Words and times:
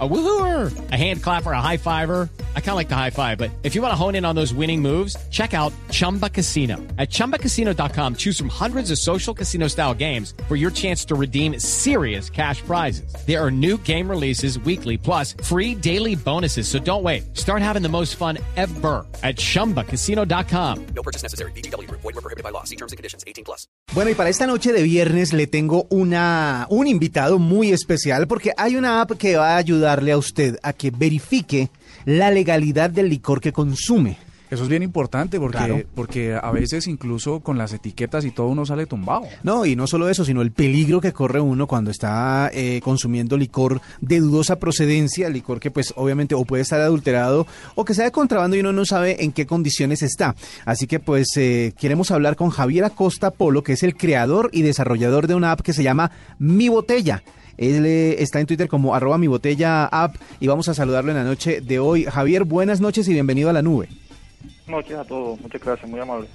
A 0.00 0.08
woohooer, 0.08 0.90
a 0.90 0.96
hand 0.96 1.22
clapper, 1.22 1.52
a 1.52 1.60
high 1.60 1.76
fiver. 1.76 2.28
I 2.56 2.60
kind 2.60 2.70
of 2.70 2.76
like 2.76 2.88
the 2.88 2.96
high 2.96 3.10
five, 3.10 3.38
but 3.38 3.52
if 3.62 3.76
you 3.76 3.82
want 3.82 3.92
to 3.92 3.96
hone 3.96 4.16
in 4.16 4.24
on 4.24 4.34
those 4.34 4.52
winning 4.52 4.82
moves, 4.82 5.16
check 5.30 5.54
out 5.54 5.72
Chumba 5.92 6.28
Casino. 6.28 6.78
At 6.98 7.10
ChumbaCasino.com, 7.10 8.16
choose 8.16 8.36
from 8.36 8.48
hundreds 8.48 8.90
of 8.90 8.98
social 8.98 9.32
casino 9.32 9.68
style 9.68 9.94
games 9.94 10.34
for 10.48 10.56
your 10.56 10.72
chance 10.72 11.04
to 11.04 11.14
redeem 11.14 11.60
serious 11.60 12.28
cash 12.28 12.60
prizes. 12.62 13.14
There 13.24 13.40
are 13.40 13.52
new 13.52 13.78
game 13.78 14.10
releases 14.10 14.58
weekly, 14.58 14.96
plus 14.98 15.34
free 15.44 15.76
daily 15.76 16.16
bonuses. 16.16 16.66
So 16.66 16.80
don't 16.80 17.04
wait. 17.04 17.36
Start 17.36 17.62
having 17.62 17.82
the 17.82 17.88
most 17.88 18.16
fun 18.16 18.38
ever 18.56 19.06
at 19.22 19.36
ChumbaCasino.com. 19.36 20.86
No 20.86 21.02
purchase 21.04 21.22
necessary. 21.22 21.52
BGW. 21.52 21.88
Void 21.88 22.02
were 22.02 22.12
prohibited 22.14 22.42
by 22.42 22.50
law. 22.50 22.64
See 22.64 22.76
terms 22.76 22.90
and 22.90 22.96
conditions. 22.96 23.22
18 23.28 23.44
plus. 23.44 23.68
Bueno, 23.92 24.10
y 24.10 24.14
para 24.14 24.28
esta 24.28 24.46
noche 24.48 24.72
de 24.72 24.82
viernes 24.82 25.32
le 25.32 25.46
tengo 25.46 25.86
una, 25.90 26.66
un 26.70 26.88
invitado 26.88 27.38
muy 27.38 27.70
especial 27.70 28.26
porque 28.26 28.52
hay 28.56 28.74
una 28.74 29.00
app 29.00 29.12
que 29.12 29.36
va 29.36 29.54
a 29.54 29.56
ayudar 29.58 29.83
darle 29.84 30.12
a 30.12 30.18
usted 30.18 30.58
a 30.62 30.72
que 30.72 30.90
verifique 30.90 31.70
la 32.04 32.30
legalidad 32.30 32.90
del 32.90 33.08
licor 33.08 33.40
que 33.40 33.52
consume. 33.52 34.18
Eso 34.50 34.62
es 34.62 34.68
bien 34.68 34.84
importante 34.84 35.40
porque, 35.40 35.86
porque 35.96 36.38
a 36.40 36.52
veces 36.52 36.86
incluso 36.86 37.40
con 37.40 37.58
las 37.58 37.72
etiquetas 37.72 38.24
y 38.24 38.30
todo 38.30 38.46
uno 38.46 38.64
sale 38.64 38.86
tumbado. 38.86 39.22
No, 39.42 39.66
y 39.66 39.74
no 39.74 39.88
solo 39.88 40.08
eso, 40.08 40.24
sino 40.24 40.42
el 40.42 40.52
peligro 40.52 41.00
que 41.00 41.12
corre 41.12 41.40
uno 41.40 41.66
cuando 41.66 41.90
está 41.90 42.50
eh, 42.52 42.80
consumiendo 42.84 43.36
licor 43.36 43.80
de 44.00 44.20
dudosa 44.20 44.60
procedencia, 44.60 45.28
licor 45.28 45.58
que 45.58 45.72
pues 45.72 45.92
obviamente 45.96 46.36
o 46.36 46.44
puede 46.44 46.62
estar 46.62 46.80
adulterado 46.80 47.48
o 47.74 47.84
que 47.84 47.94
sea 47.94 48.04
de 48.04 48.12
contrabando 48.12 48.56
y 48.56 48.60
uno 48.60 48.72
no 48.72 48.84
sabe 48.84 49.24
en 49.24 49.32
qué 49.32 49.44
condiciones 49.44 50.02
está. 50.02 50.36
Así 50.66 50.86
que 50.86 51.00
pues 51.00 51.36
eh, 51.36 51.72
queremos 51.76 52.12
hablar 52.12 52.36
con 52.36 52.50
Javier 52.50 52.84
Acosta 52.84 53.32
Polo, 53.32 53.64
que 53.64 53.72
es 53.72 53.82
el 53.82 53.96
creador 53.96 54.50
y 54.52 54.62
desarrollador 54.62 55.26
de 55.26 55.34
una 55.34 55.50
app 55.50 55.62
que 55.62 55.72
se 55.72 55.82
llama 55.82 56.12
Mi 56.38 56.68
Botella. 56.68 57.24
Él 57.56 57.86
eh, 57.86 58.22
está 58.22 58.40
en 58.40 58.46
Twitter 58.46 58.68
como 58.68 58.94
arroba 58.94 59.18
mi 59.18 59.26
botella 59.26 59.86
app 59.86 60.16
y 60.40 60.46
vamos 60.46 60.68
a 60.68 60.74
saludarlo 60.74 61.10
en 61.10 61.18
la 61.18 61.24
noche 61.24 61.60
de 61.60 61.78
hoy. 61.78 62.04
Javier, 62.04 62.44
buenas 62.44 62.80
noches 62.80 63.08
y 63.08 63.12
bienvenido 63.12 63.50
a 63.50 63.52
la 63.52 63.62
nube. 63.62 63.88
Noches 64.66 64.96
a 64.96 65.04
todos, 65.04 65.40
muchas 65.40 65.60
gracias, 65.62 65.90
muy 65.90 66.00
amable. 66.00 66.28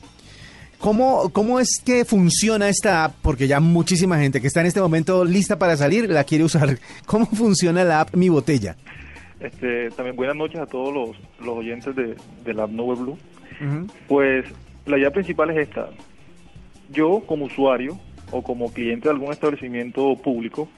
¿Cómo, 0.80 1.30
¿Cómo 1.34 1.60
es 1.60 1.82
que 1.84 2.06
funciona 2.06 2.70
esta 2.70 3.04
app? 3.04 3.16
Porque 3.22 3.48
ya 3.48 3.60
muchísima 3.60 4.18
gente 4.18 4.40
que 4.40 4.48
está 4.48 4.62
en 4.62 4.68
este 4.68 4.80
momento 4.80 5.26
lista 5.26 5.60
para 5.60 5.76
salir 5.76 6.10
la 6.10 6.24
quiere 6.24 6.46
usar. 6.46 6.80
¿Cómo 7.06 7.26
funciona 7.26 7.84
la 7.84 8.00
app 8.02 8.16
Mi 8.16 8.30
Botella? 8.30 8.78
Este, 9.42 9.90
también 9.92 10.16
buenas 10.16 10.38
noches 10.38 10.60
a 10.60 10.66
todos 10.66 10.94
los, 10.94 11.18
los 11.46 11.58
oyentes 11.58 11.94
de, 11.96 12.16
de 12.46 12.54
la 12.54 12.64
app 12.64 12.72
Nube 12.72 12.96
Blue. 12.96 13.18
Pues 14.08 14.46
la 14.86 14.98
idea 14.98 15.12
principal 15.12 15.50
es 15.50 15.68
esta. 15.68 15.90
Yo 16.90 17.24
como 17.26 17.46
usuario 17.46 18.00
o 18.32 18.42
como 18.42 18.72
cliente 18.72 19.10
de 19.10 19.14
algún 19.14 19.34
establecimiento 19.34 20.16
público 20.16 20.70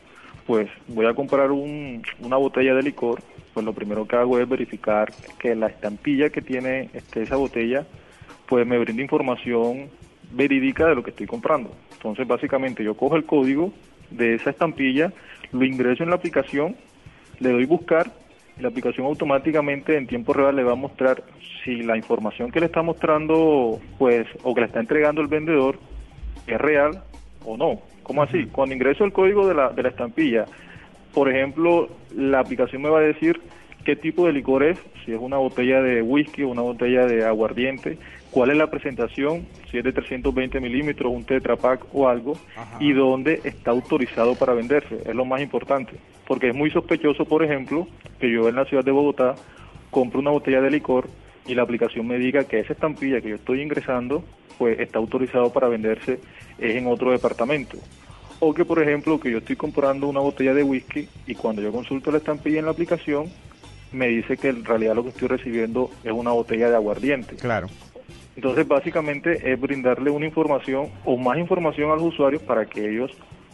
pues 0.45 0.69
voy 0.87 1.05
a 1.05 1.13
comprar 1.13 1.51
una 1.51 2.37
botella 2.37 2.73
de 2.73 2.83
licor, 2.83 3.21
pues 3.53 3.65
lo 3.65 3.73
primero 3.73 4.07
que 4.07 4.15
hago 4.15 4.39
es 4.39 4.47
verificar 4.47 5.11
que 5.39 5.55
la 5.55 5.67
estampilla 5.67 6.29
que 6.29 6.41
tiene 6.41 6.89
este, 6.93 7.23
esa 7.23 7.35
botella, 7.35 7.85
pues 8.47 8.65
me 8.65 8.77
brinda 8.79 9.01
información 9.01 9.89
verídica 10.31 10.87
de 10.87 10.95
lo 10.95 11.03
que 11.03 11.11
estoy 11.11 11.27
comprando. 11.27 11.71
Entonces, 11.93 12.27
básicamente, 12.27 12.83
yo 12.83 12.95
cojo 12.95 13.15
el 13.15 13.25
código 13.25 13.73
de 14.09 14.35
esa 14.35 14.49
estampilla, 14.49 15.13
lo 15.51 15.63
ingreso 15.65 16.03
en 16.03 16.09
la 16.09 16.15
aplicación, 16.15 16.75
le 17.39 17.51
doy 17.51 17.65
buscar, 17.65 18.11
y 18.57 18.61
la 18.61 18.69
aplicación 18.69 19.05
automáticamente 19.05 19.97
en 19.97 20.07
tiempo 20.07 20.33
real 20.33 20.55
le 20.55 20.63
va 20.63 20.73
a 20.73 20.75
mostrar 20.75 21.23
si 21.63 21.83
la 21.83 21.95
información 21.95 22.51
que 22.51 22.59
le 22.59 22.65
está 22.65 22.81
mostrando, 22.81 23.79
pues, 23.97 24.27
o 24.43 24.53
que 24.53 24.61
le 24.61 24.67
está 24.67 24.79
entregando 24.79 25.21
el 25.21 25.27
vendedor 25.27 25.79
es 26.47 26.59
real 26.59 27.03
o 27.45 27.57
no. 27.57 27.81
¿Cómo 28.11 28.23
así? 28.23 28.45
Cuando 28.51 28.75
ingreso 28.75 29.05
el 29.05 29.13
código 29.13 29.47
de 29.47 29.53
la, 29.53 29.69
de 29.69 29.83
la 29.83 29.87
estampilla, 29.87 30.43
por 31.13 31.29
ejemplo, 31.29 31.87
la 32.13 32.41
aplicación 32.41 32.81
me 32.81 32.89
va 32.89 32.99
a 32.99 33.03
decir 33.03 33.39
qué 33.85 33.95
tipo 33.95 34.27
de 34.27 34.33
licor 34.33 34.63
es, 34.63 34.77
si 35.05 35.13
es 35.13 35.17
una 35.17 35.37
botella 35.37 35.81
de 35.81 36.01
whisky 36.01 36.43
o 36.43 36.49
una 36.49 36.61
botella 36.61 37.05
de 37.05 37.23
aguardiente, 37.23 37.97
cuál 38.29 38.49
es 38.49 38.57
la 38.57 38.67
presentación, 38.67 39.47
si 39.71 39.77
es 39.77 39.85
de 39.85 39.93
320 39.93 40.59
milímetros, 40.59 41.09
un 41.09 41.23
Tetra 41.23 41.55
Pak 41.55 41.85
o 41.93 42.09
algo, 42.09 42.33
y 42.81 42.91
dónde 42.91 43.39
está 43.45 43.71
autorizado 43.71 44.35
para 44.35 44.55
venderse. 44.55 44.97
Es 45.05 45.15
lo 45.15 45.23
más 45.23 45.39
importante, 45.39 45.93
porque 46.27 46.49
es 46.49 46.53
muy 46.53 46.69
sospechoso, 46.69 47.23
por 47.23 47.45
ejemplo, 47.45 47.87
que 48.19 48.29
yo 48.29 48.49
en 48.49 48.55
la 48.55 48.65
ciudad 48.65 48.83
de 48.83 48.91
Bogotá 48.91 49.35
compro 49.89 50.19
una 50.19 50.31
botella 50.31 50.59
de 50.59 50.69
licor 50.69 51.07
y 51.47 51.55
la 51.55 51.63
aplicación 51.63 52.05
me 52.07 52.17
diga 52.17 52.43
que 52.43 52.59
esa 52.59 52.73
estampilla 52.73 53.21
que 53.21 53.29
yo 53.29 53.35
estoy 53.35 53.61
ingresando 53.61 54.21
pues 54.57 54.79
está 54.79 54.99
autorizado 54.99 55.51
para 55.51 55.67
venderse 55.69 56.19
es 56.59 56.75
en 56.75 56.85
otro 56.85 57.11
departamento. 57.11 57.77
O 58.43 58.55
que, 58.55 58.65
por 58.65 58.81
ejemplo, 58.81 59.19
que 59.19 59.31
yo 59.31 59.37
estoy 59.37 59.55
comprando 59.55 60.07
una 60.07 60.19
botella 60.19 60.55
de 60.55 60.63
whisky 60.63 61.07
y 61.27 61.35
cuando 61.35 61.61
yo 61.61 61.71
consulto 61.71 62.09
la 62.09 62.17
estampilla 62.17 62.57
en 62.57 62.65
la 62.65 62.71
aplicación, 62.71 63.27
me 63.91 64.07
dice 64.07 64.35
que 64.35 64.49
en 64.49 64.65
realidad 64.65 64.95
lo 64.95 65.03
que 65.03 65.09
estoy 65.09 65.27
recibiendo 65.27 65.91
es 66.03 66.11
una 66.11 66.31
botella 66.31 66.67
de 66.67 66.75
aguardiente. 66.75 67.35
Claro. 67.35 67.67
Entonces, 68.35 68.67
básicamente 68.67 69.53
es 69.53 69.61
brindarle 69.61 70.09
una 70.09 70.25
información 70.25 70.89
o 71.05 71.17
más 71.17 71.37
información 71.37 71.91
a 71.91 71.95
los 71.95 72.05
usuarios 72.05 72.41
para 72.41 72.65
que 72.65 72.89
ellos 72.89 73.11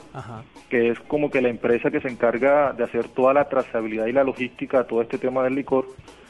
que 0.69 0.89
es 0.89 0.99
como 1.01 1.29
que 1.29 1.41
la 1.41 1.47
empresa 1.47 1.89
que 1.89 2.01
se 2.01 2.09
encarga 2.09 2.73
de 2.73 2.83
hacer 2.83 3.07
toda 3.09 3.33
la 3.33 3.47
trazabilidad 3.47 4.07
y 4.07 4.11
la 4.11 4.25
logística 4.25 4.81
a 4.81 4.83
todo 4.83 5.01
este 5.01 5.17
tema 5.17 5.43
del 5.43 5.55
licor, 5.55 5.87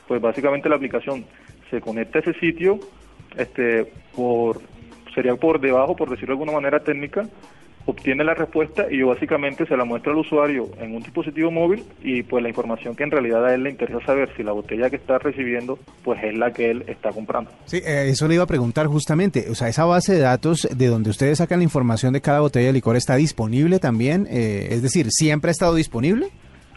pues 0.08 0.22
básicamente 0.22 0.70
la 0.70 0.76
aplicación 0.76 1.26
se 1.72 1.82
conecta 1.82 2.20
a 2.20 2.22
ese 2.22 2.36
sitio, 2.36 2.80
este, 3.36 3.92
por 4.16 4.62
sería 5.16 5.36
por 5.36 5.60
debajo, 5.60 5.96
por 5.96 6.12
decirlo 6.12 6.36
de 6.36 6.42
alguna 6.42 6.52
manera 6.52 6.80
técnica, 6.80 7.28
obtiene 7.88 8.24
la 8.26 8.34
respuesta 8.34 8.86
y 8.92 9.00
yo 9.00 9.08
básicamente 9.08 9.66
se 9.66 9.78
la 9.78 9.86
muestro 9.86 10.12
al 10.12 10.18
usuario 10.20 10.70
en 10.80 10.94
un 10.94 11.02
dispositivo 11.02 11.50
móvil 11.52 11.86
y 12.04 12.22
pues 12.22 12.44
la 12.44 12.50
información 12.50 12.96
que 12.96 13.04
en 13.04 13.12
realidad 13.12 13.46
a 13.46 13.56
él 13.56 13.64
le 13.64 13.70
interesa 13.70 14.06
saber 14.06 14.30
si 14.36 14.44
la 14.44 14.52
botella 14.52 14.90
que 14.90 14.98
está 14.98 15.18
recibiendo 15.20 15.80
pues 16.04 16.22
es 16.22 16.38
la 16.38 16.52
que 16.52 16.70
él 16.70 16.84
está 16.88 17.12
comprando. 17.12 17.50
Sí, 17.66 17.78
eh, 17.78 18.10
eso 18.10 18.28
le 18.28 18.36
iba 18.36 18.44
a 18.44 18.48
preguntar 18.48 18.88
justamente, 18.88 19.46
o 19.50 19.56
sea, 19.56 19.70
esa 19.70 19.86
base 19.86 20.14
de 20.14 20.20
datos 20.20 20.68
de 20.70 20.88
donde 20.88 21.10
ustedes 21.10 21.38
sacan 21.38 21.60
la 21.60 21.64
información 21.64 22.12
de 22.12 22.20
cada 22.20 22.42
botella 22.42 22.68
de 22.68 22.74
licor 22.74 22.98
está 22.98 23.16
disponible 23.16 23.80
también, 23.80 24.28
eh, 24.30 24.68
es 24.72 24.82
decir, 24.82 25.08
¿siempre 25.10 25.50
ha 25.50 25.54
estado 25.54 25.74
disponible? 25.74 26.28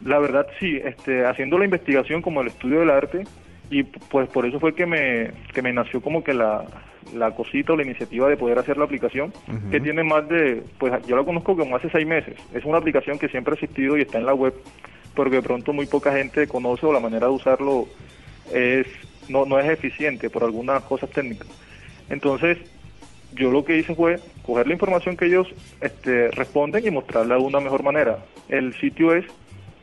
La 0.05 0.21
verdad 0.21 0.47
sí, 0.61 0.79
este, 0.83 1.27
haciendo 1.27 1.59
la 1.59 1.65
investigación 1.65 2.23
como 2.23 2.41
el 2.41 2.47
estudio 2.47 2.81
del 2.81 2.91
arte 2.91 3.25
y 3.69 3.83
pues 3.83 4.29
por 4.29 4.47
eso 4.47 4.61
fue 4.61 4.75
que 4.75 4.87
me, 4.87 5.33
que 5.53 5.61
me 5.61 5.73
nació 5.73 6.01
como 6.01 6.23
que 6.23 6.35
la, 6.35 6.65
la 7.15 7.35
cosita 7.35 7.73
o 7.73 7.77
la 7.77 7.83
iniciativa 7.83 8.29
de 8.29 8.37
poder 8.37 8.59
hacer 8.59 8.77
la 8.77 8.85
aplicación, 8.85 9.33
que 9.71 9.81
tiene 9.81 10.03
más 10.03 10.29
de, 10.29 10.63
pues 10.79 10.93
yo 11.07 11.17
la 11.17 11.25
conozco 11.25 11.57
como 11.57 11.77
hace 11.77 11.91
seis 11.91 12.07
meses. 12.07 12.37
Es 12.55 12.65
una 12.65 12.79
aplicación 12.79 13.19
que 13.19 13.29
siempre 13.29 13.53
ha 13.53 13.55
existido 13.55 13.97
y 13.97 14.03
está 14.03 14.19
en 14.19 14.27
la 14.27 14.35
web, 14.35 14.55
porque 15.15 15.37
de 15.37 15.43
pronto 15.43 15.73
muy 15.73 15.87
poca 15.87 16.13
gente 16.13 16.47
conoce 16.47 16.87
o 16.87 16.93
la 16.93 17.01
manera 17.01 17.27
de 17.27 17.33
usarlo 17.33 17.87
es 18.53 18.87
no, 19.29 19.47
no 19.47 19.59
es 19.59 19.69
eficiente 19.69 20.31
por 20.31 20.45
algunas 20.45 20.83
cosas 20.83 21.11
técnicas. 21.11 21.49
Entonces, 22.09 22.59
yo 23.33 23.51
lo 23.51 23.65
que 23.65 23.79
hice 23.79 23.95
fue 23.95 24.19
coger 24.43 24.67
la 24.67 24.73
información 24.73 25.17
que 25.17 25.27
ellos 25.27 25.49
este, 25.81 26.31
responden 26.33 26.87
y 26.87 26.91
mostrarla 26.91 27.37
de 27.37 27.43
una 27.43 27.61
mejor 27.61 27.83
manera. 27.83 28.19
El 28.49 28.75
sitio 28.75 29.15
es 29.15 29.25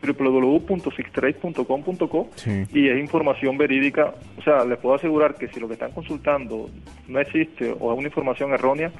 www.sixtrade.com.co 0.01 2.29
y 2.73 2.89
es 2.89 2.99
información 2.99 3.57
verídica. 3.57 4.15
O 4.37 4.41
sea, 4.41 4.65
les 4.65 4.79
puedo 4.79 4.95
asegurar 4.95 5.35
que 5.35 5.47
si 5.47 5.59
lo 5.59 5.67
que 5.67 5.73
están 5.73 5.91
consultando 5.91 6.71
no 7.07 7.19
existe 7.19 7.75
o 7.79 7.91
es 7.91 7.97
una 7.97 8.07
información 8.07 8.53
errónea, 8.53 8.91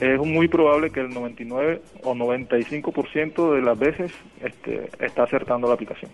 es 0.00 0.18
muy 0.18 0.48
probable 0.48 0.90
que 0.90 1.00
el 1.00 1.10
99 1.10 1.82
o 2.02 2.14
95% 2.14 3.54
de 3.54 3.62
las 3.62 3.78
veces 3.78 4.12
este, 4.42 4.88
está 4.98 5.24
acertando 5.24 5.68
la 5.68 5.74
aplicación. 5.74 6.10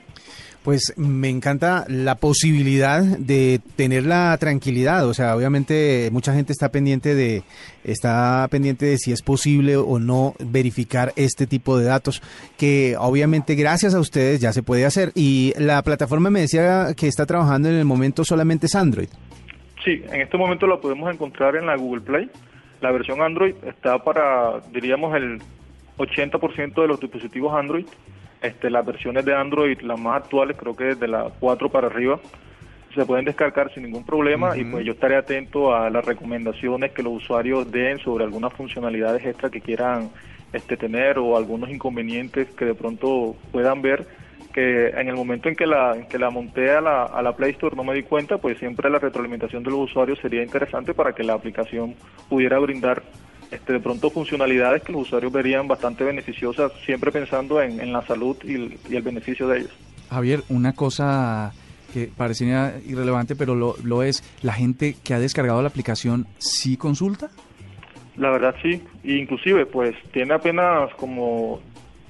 Pues 0.65 0.95
me 0.97 1.29
encanta 1.29 1.85
la 1.87 2.17
posibilidad 2.17 3.01
de 3.01 3.61
tener 3.77 4.05
la 4.05 4.37
tranquilidad, 4.39 5.07
o 5.07 5.15
sea, 5.15 5.37
obviamente 5.37 6.09
mucha 6.11 6.35
gente 6.35 6.53
está 6.53 6.73
pendiente 6.73 7.15
de 7.15 7.45
está 7.85 8.49
pendiente 8.51 8.87
de 8.87 8.99
si 8.99 9.13
es 9.13 9.23
posible 9.23 9.77
o 9.77 10.01
no 10.01 10.35
verificar 10.41 11.13
este 11.15 11.47
tipo 11.47 11.79
de 11.79 11.85
datos 11.85 12.21
que 12.59 12.97
obviamente 12.99 13.55
gracias 13.55 13.95
a 13.95 14.01
ustedes 14.01 14.41
ya 14.41 14.53
se 14.53 14.65
puede 14.65 14.85
hacer 14.85 15.13
y 15.15 15.53
la 15.57 15.81
plataforma 15.83 16.31
me 16.31 16.41
decía 16.41 16.95
que 16.97 17.07
está 17.07 17.27
trabajando 17.27 17.69
en 17.69 17.77
el 17.77 17.85
momento 17.85 18.25
solamente 18.25 18.67
es 18.67 18.75
Android. 18.75 19.09
Sí, 19.85 20.03
en 20.11 20.21
este 20.21 20.37
momento 20.37 20.67
la 20.67 20.81
podemos 20.81 21.15
encontrar 21.15 21.55
en 21.55 21.67
la 21.67 21.77
Google 21.77 22.01
Play 22.01 22.29
la 22.81 22.91
versión 22.93 23.23
Android 23.23 23.55
está 23.65 23.99
para, 23.99 24.61
diríamos, 24.73 25.15
el 25.15 25.41
80% 25.99 26.83
de 26.83 26.89
los 26.89 27.01
dispositivos 27.01 27.55
Android. 27.55 27.87
Este, 28.43 28.71
las 28.71 28.85
versiones 28.85 29.25
de 29.25 29.35
Android, 29.35 29.81
las 29.81 29.99
más 29.99 30.23
actuales, 30.23 30.57
creo 30.59 30.77
que 30.77 30.85
desde 30.85 31.09
la 31.09 31.31
4 31.41 31.71
para 31.71 31.87
arriba, 31.87 32.21
se 32.95 33.05
pueden 33.05 33.25
descargar 33.25 33.73
sin 33.73 33.83
ningún 33.85 34.05
problema 34.05 34.57
y 34.57 34.65
pues 34.65 34.85
yo 34.85 34.93
estaré 34.93 35.17
atento 35.17 35.75
a 35.75 35.91
las 35.91 36.05
recomendaciones 36.05 36.93
que 36.93 37.03
los 37.03 37.13
usuarios 37.13 37.71
den 37.71 37.99
sobre 37.99 38.25
algunas 38.25 38.53
funcionalidades 38.55 39.25
extra 39.25 39.51
que 39.51 39.61
quieran 39.61 40.11
este, 40.53 40.77
tener 40.77 41.19
o 41.19 41.37
algunos 41.37 41.69
inconvenientes 41.69 42.49
que 42.55 42.65
de 42.65 42.75
pronto 42.75 43.37
puedan 43.53 43.83
ver 43.83 44.07
que 44.53 44.89
en 44.89 45.09
el 45.09 45.15
momento 45.15 45.49
en 45.49 45.57
que 45.57 45.67
la, 45.67 46.07
que 46.09 46.19
la 46.19 46.31
monté 46.31 46.71
a 46.71 46.81
la, 46.81 47.05
a 47.05 47.23
la 47.23 47.37
Play 47.37 47.53
Store 47.53 47.77
no 47.77 47.85
me 47.85 47.95
di 47.95 48.03
cuenta, 48.03 48.39
pues 48.39 48.59
siempre 48.59 48.91
la 48.91 48.99
retroalimentación 48.99 49.63
de 49.63 49.71
los 49.71 49.91
usuarios 49.91 50.19
sería 50.21 50.43
interesante 50.43 50.95
para 50.95 51.13
que 51.13 51.23
la 51.23 51.35
aplicación 51.35 51.95
pudiera 52.29 52.59
brindar 52.59 53.03
este, 53.51 53.75
de 53.75 53.81
pronto 53.81 54.11
funcionalidades 54.11 54.83
que 54.83 54.93
los 54.93 55.03
usuarios 55.03 55.33
verían 55.33 55.69
bastante 55.69 56.05
beneficiosas, 56.05 56.73
siempre 56.85 57.13
pensando 57.13 57.63
en, 57.63 57.93
la 57.93 58.05
salud 58.07 58.37
y 58.45 58.55
el, 58.55 59.03
beneficio 59.03 59.47
de 59.49 59.59
ellos. 59.61 59.73
Javier, 60.11 60.43
una 60.49 60.73
cosa 60.73 61.53
que 61.93 62.11
parecería 62.17 62.75
irrelevante, 62.87 63.37
pero 63.37 63.55
lo, 63.55 63.77
lo 63.85 64.03
es, 64.03 64.25
¿la 64.43 64.53
gente 64.53 64.97
que 65.05 65.15
ha 65.15 65.21
descargado 65.21 65.63
la 65.63 65.69
aplicación 65.69 66.27
sí 66.39 66.77
consulta? 66.77 67.31
La 68.17 68.31
verdad 68.31 68.55
sí, 68.63 68.83
inclusive 69.05 69.67
pues 69.67 69.95
tiene 70.13 70.35
apenas 70.35 70.93
como 70.95 71.61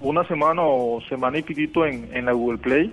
una 0.00 0.26
semana 0.26 0.62
o 0.62 1.00
semana 1.08 1.38
y 1.38 1.42
piquito 1.42 1.86
en, 1.86 2.08
en 2.14 2.26
la 2.26 2.32
Google 2.32 2.58
Play 2.58 2.92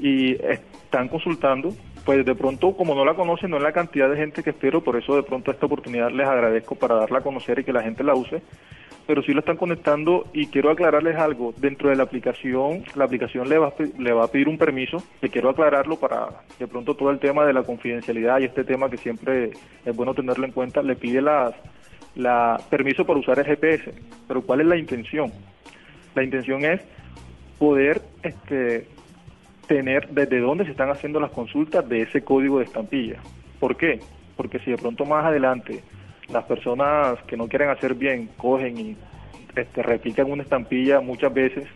y 0.00 0.32
están 0.44 1.08
consultando. 1.08 1.74
Pues 2.04 2.24
de 2.24 2.34
pronto, 2.34 2.74
como 2.76 2.94
no 2.94 3.04
la 3.04 3.14
conocen, 3.14 3.50
no 3.50 3.58
es 3.58 3.62
la 3.62 3.72
cantidad 3.72 4.08
de 4.08 4.16
gente 4.16 4.42
que 4.42 4.50
espero, 4.50 4.82
por 4.82 4.96
eso 4.96 5.14
de 5.16 5.22
pronto 5.22 5.50
esta 5.50 5.66
oportunidad 5.66 6.10
les 6.10 6.26
agradezco 6.26 6.74
para 6.74 6.94
darla 6.94 7.18
a 7.18 7.22
conocer 7.22 7.58
y 7.58 7.64
que 7.64 7.74
la 7.74 7.82
gente 7.82 8.02
la 8.02 8.14
use, 8.14 8.42
pero 9.06 9.22
sí 9.22 9.34
la 9.34 9.40
están 9.40 9.58
conectando 9.58 10.26
y 10.32 10.46
quiero 10.46 10.70
aclararles 10.70 11.16
algo. 11.16 11.52
Dentro 11.58 11.90
de 11.90 11.96
la 11.96 12.04
aplicación, 12.04 12.84
la 12.94 13.04
aplicación 13.04 13.48
le 13.48 13.58
va, 13.58 13.74
le 13.98 14.12
va 14.12 14.24
a 14.24 14.28
pedir 14.28 14.48
un 14.48 14.56
permiso, 14.56 14.96
que 15.20 15.28
quiero 15.28 15.50
aclararlo 15.50 15.96
para 15.96 16.28
de 16.58 16.66
pronto 16.66 16.94
todo 16.94 17.10
el 17.10 17.18
tema 17.18 17.44
de 17.44 17.52
la 17.52 17.62
confidencialidad 17.62 18.40
y 18.40 18.44
este 18.44 18.64
tema 18.64 18.88
que 18.88 18.96
siempre 18.96 19.50
es 19.84 19.94
bueno 19.94 20.14
tenerlo 20.14 20.46
en 20.46 20.52
cuenta, 20.52 20.82
le 20.82 20.96
pide 20.96 21.20
las, 21.20 21.54
la 22.14 22.58
permiso 22.70 23.04
para 23.04 23.18
usar 23.18 23.38
el 23.38 23.44
GPS. 23.44 23.92
Pero 24.26 24.40
¿cuál 24.42 24.62
es 24.62 24.66
la 24.66 24.76
intención? 24.76 25.30
La 26.14 26.24
intención 26.24 26.64
es 26.64 26.80
poder 27.58 28.02
este, 28.22 28.88
tener 29.66 30.08
desde 30.08 30.40
dónde 30.40 30.64
se 30.64 30.72
están 30.72 30.90
haciendo 30.90 31.20
las 31.20 31.30
consultas 31.30 31.88
de 31.88 32.02
ese 32.02 32.22
código 32.22 32.58
de 32.58 32.64
estampilla. 32.64 33.18
¿Por 33.60 33.76
qué? 33.76 34.00
Porque 34.36 34.58
si 34.60 34.70
de 34.70 34.78
pronto 34.78 35.04
más 35.04 35.24
adelante 35.24 35.82
las 36.32 36.44
personas 36.44 37.22
que 37.26 37.36
no 37.36 37.48
quieren 37.48 37.68
hacer 37.68 37.94
bien 37.94 38.28
cogen 38.36 38.78
y 38.78 38.96
este, 39.54 40.22
una 40.22 40.42
estampilla 40.42 41.00
muchas 41.00 41.32
veces, 41.32 41.68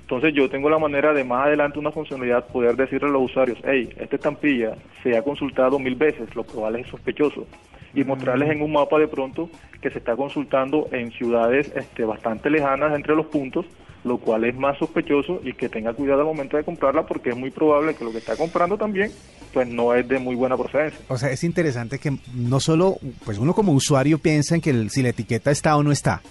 entonces 0.00 0.32
yo 0.32 0.48
tengo 0.48 0.70
la 0.70 0.78
manera 0.78 1.12
de 1.12 1.22
más 1.22 1.46
adelante 1.46 1.78
una 1.78 1.92
funcionalidad 1.92 2.46
poder 2.46 2.76
decirle 2.76 3.08
a 3.08 3.12
los 3.12 3.30
usuarios, 3.30 3.58
hey, 3.64 3.90
esta 3.98 4.16
estampilla 4.16 4.74
se 5.02 5.16
ha 5.16 5.22
consultado 5.22 5.78
mil 5.78 5.96
veces, 5.96 6.34
lo 6.34 6.44
cual 6.44 6.76
es 6.76 6.86
sospechoso 6.86 7.46
y 7.94 8.04
mostrarles 8.04 8.50
en 8.50 8.62
un 8.62 8.72
mapa 8.72 8.98
de 8.98 9.08
pronto 9.08 9.50
que 9.80 9.90
se 9.90 9.98
está 9.98 10.16
consultando 10.16 10.88
en 10.92 11.10
ciudades 11.12 11.72
este, 11.74 12.04
bastante 12.04 12.50
lejanas 12.50 12.94
entre 12.94 13.14
los 13.14 13.26
puntos, 13.26 13.66
lo 14.04 14.18
cual 14.18 14.44
es 14.44 14.56
más 14.56 14.78
sospechoso 14.78 15.40
y 15.44 15.52
que 15.54 15.68
tenga 15.68 15.92
cuidado 15.92 16.20
al 16.20 16.26
momento 16.26 16.56
de 16.56 16.64
comprarla 16.64 17.06
porque 17.06 17.30
es 17.30 17.36
muy 17.36 17.50
probable 17.50 17.94
que 17.94 18.04
lo 18.04 18.12
que 18.12 18.18
está 18.18 18.36
comprando 18.36 18.76
también 18.76 19.10
pues 19.52 19.66
no 19.66 19.94
es 19.94 20.06
de 20.06 20.18
muy 20.18 20.36
buena 20.36 20.56
procedencia. 20.56 21.00
O 21.08 21.16
sea, 21.16 21.30
es 21.30 21.42
interesante 21.44 21.98
que 21.98 22.16
no 22.34 22.60
solo 22.60 22.98
pues 23.24 23.38
uno 23.38 23.54
como 23.54 23.72
usuario 23.72 24.18
piensa 24.18 24.54
en 24.54 24.60
que 24.60 24.88
si 24.90 25.02
la 25.02 25.10
etiqueta 25.10 25.50
está 25.50 25.76
o 25.76 25.82
no 25.82 25.90
está, 25.90 26.22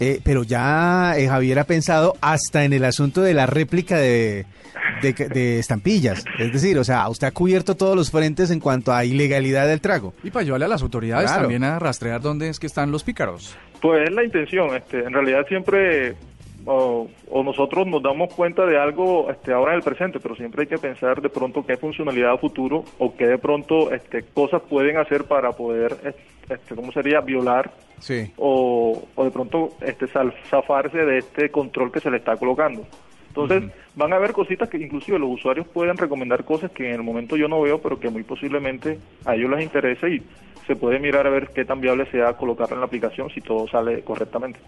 eh, 0.00 0.20
pero 0.24 0.42
ya 0.42 1.14
eh, 1.16 1.28
Javier 1.28 1.58
ha 1.58 1.64
pensado 1.64 2.14
hasta 2.20 2.64
en 2.64 2.72
el 2.72 2.84
asunto 2.84 3.22
de 3.22 3.34
la 3.34 3.46
réplica 3.46 3.98
de, 3.98 4.46
de, 5.02 5.58
estampillas. 5.58 6.24
Es 6.38 6.52
decir, 6.52 6.78
o 6.78 6.84
sea, 6.84 7.08
usted 7.08 7.26
ha 7.26 7.32
cubierto 7.32 7.76
todos 7.76 7.96
los 7.96 8.10
frentes 8.10 8.50
en 8.50 8.60
cuanto 8.60 8.92
a 8.92 9.04
ilegalidad 9.04 9.66
del 9.66 9.80
trago. 9.80 10.14
Y 10.22 10.30
para 10.30 10.42
ayudarle 10.42 10.66
a 10.66 10.68
las 10.68 10.82
autoridades 10.82 11.32
también 11.32 11.64
a 11.64 11.78
rastrear 11.78 12.20
dónde 12.20 12.48
es 12.48 12.58
que 12.58 12.66
están 12.66 12.90
los 12.90 13.04
pícaros. 13.04 13.56
Pues 13.80 14.08
es 14.08 14.14
la 14.14 14.24
intención. 14.24 14.74
Este, 14.74 15.00
en 15.00 15.12
realidad 15.12 15.46
siempre 15.48 16.16
o, 16.66 17.08
nosotros 17.44 17.86
nos 17.86 18.02
damos 18.02 18.32
cuenta 18.32 18.64
de 18.64 18.78
algo 18.78 19.30
este, 19.30 19.52
ahora 19.52 19.72
en 19.72 19.78
el 19.78 19.82
presente, 19.82 20.18
pero 20.20 20.34
siempre 20.34 20.62
hay 20.62 20.68
que 20.68 20.78
pensar 20.78 21.20
de 21.20 21.28
pronto 21.28 21.64
qué 21.64 21.76
funcionalidad 21.76 22.32
a 22.32 22.38
futuro 22.38 22.84
o 22.98 23.14
qué 23.14 23.26
de 23.26 23.38
pronto 23.38 23.92
este, 23.92 24.22
cosas 24.22 24.62
pueden 24.62 24.96
hacer 24.96 25.24
para 25.24 25.52
poder, 25.52 25.96
este, 26.48 26.74
¿cómo 26.74 26.92
sería?, 26.92 27.20
violar 27.20 27.72
sí. 27.98 28.32
o, 28.36 29.02
o 29.14 29.24
de 29.24 29.30
pronto 29.30 29.70
este, 29.80 30.06
zafarse 30.06 30.98
de 30.98 31.18
este 31.18 31.50
control 31.50 31.92
que 31.92 32.00
se 32.00 32.10
le 32.10 32.18
está 32.18 32.36
colocando. 32.36 32.86
Entonces, 33.36 33.64
van 33.96 34.12
a 34.12 34.16
haber 34.16 34.32
cositas 34.32 34.68
que 34.68 34.78
inclusive 34.78 35.18
los 35.18 35.28
usuarios 35.28 35.66
pueden 35.66 35.96
recomendar 35.96 36.44
cosas 36.44 36.70
que 36.70 36.88
en 36.88 36.94
el 36.94 37.02
momento 37.02 37.36
yo 37.36 37.48
no 37.48 37.60
veo, 37.60 37.82
pero 37.82 37.98
que 37.98 38.08
muy 38.08 38.22
posiblemente 38.22 38.98
a 39.24 39.34
ellos 39.34 39.50
les 39.50 39.64
interese 39.64 40.08
y 40.08 40.22
se 40.68 40.76
puede 40.76 41.00
mirar 41.00 41.26
a 41.26 41.30
ver 41.30 41.48
qué 41.48 41.64
tan 41.64 41.80
viable 41.80 42.06
sea 42.12 42.34
colocarla 42.34 42.74
en 42.74 42.80
la 42.80 42.86
aplicación 42.86 43.28
si 43.30 43.40
todo 43.40 43.66
sale 43.66 44.02
correctamente. 44.02 44.60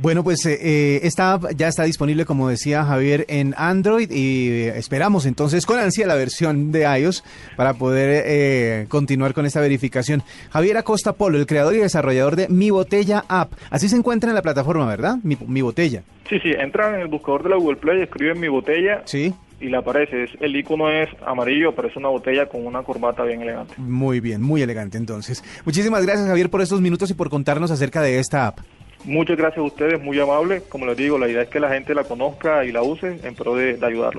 Bueno, 0.00 0.22
pues 0.22 0.46
eh, 0.46 0.56
eh, 0.60 1.00
esta 1.02 1.32
app 1.32 1.46
ya 1.56 1.66
está 1.66 1.82
disponible, 1.82 2.24
como 2.24 2.48
decía 2.48 2.84
Javier, 2.84 3.26
en 3.28 3.52
Android 3.56 4.08
y 4.12 4.48
eh, 4.48 4.78
esperamos 4.78 5.26
entonces 5.26 5.66
con 5.66 5.76
ansia 5.80 6.06
la 6.06 6.14
versión 6.14 6.70
de 6.70 6.82
iOS 7.00 7.24
para 7.56 7.74
poder 7.74 8.86
continuar 8.86 9.34
con 9.34 9.44
esta 9.44 9.60
verificación. 9.60 10.22
Javier 10.50 10.76
Acosta 10.76 11.14
Polo, 11.14 11.36
el 11.36 11.46
creador 11.46 11.74
y 11.74 11.78
desarrollador 11.78 12.36
de 12.36 12.48
Mi 12.48 12.70
Botella 12.70 13.24
App. 13.28 13.50
Así 13.70 13.88
se 13.88 13.96
encuentra 13.96 14.30
en 14.30 14.36
la 14.36 14.42
plataforma, 14.42 14.86
¿verdad? 14.86 15.16
Mi, 15.24 15.36
Mi 15.48 15.62
Botella. 15.62 16.04
Sí, 16.28 16.38
sí, 16.40 16.52
entran 16.56 16.94
en 16.94 17.00
el 17.00 17.08
buscador 17.08 17.42
de 17.42 17.48
la 17.48 17.56
Google 17.56 17.78
Play, 17.78 18.02
escriben 18.02 18.38
Mi 18.38 18.48
Botella. 18.48 19.02
Sí 19.04 19.34
y 19.60 19.66
le 19.66 19.76
aparece, 19.76 20.22
es, 20.22 20.30
el 20.40 20.54
icono 20.54 20.88
es 20.88 21.08
amarillo, 21.26 21.74
parece 21.74 21.98
una 21.98 22.10
botella 22.10 22.46
con 22.46 22.64
una 22.64 22.84
corbata 22.84 23.24
bien 23.24 23.42
elegante. 23.42 23.74
Muy 23.76 24.20
bien, 24.20 24.40
muy 24.40 24.62
elegante 24.62 24.98
entonces. 24.98 25.42
Muchísimas 25.64 26.06
gracias 26.06 26.28
Javier 26.28 26.48
por 26.48 26.62
estos 26.62 26.80
minutos 26.80 27.10
y 27.10 27.14
por 27.14 27.28
contarnos 27.28 27.72
acerca 27.72 28.00
de 28.00 28.20
esta 28.20 28.46
app. 28.46 28.60
Muchas 29.04 29.36
gracias 29.36 29.58
a 29.58 29.62
ustedes, 29.62 30.02
muy 30.02 30.18
amables. 30.20 30.62
Como 30.64 30.86
les 30.86 30.96
digo, 30.96 31.18
la 31.18 31.28
idea 31.28 31.42
es 31.42 31.48
que 31.48 31.60
la 31.60 31.70
gente 31.70 31.94
la 31.94 32.04
conozca 32.04 32.64
y 32.64 32.72
la 32.72 32.82
use 32.82 33.20
en 33.22 33.34
pro 33.34 33.54
de, 33.54 33.76
de 33.76 33.86
ayudarlos. 33.86 34.16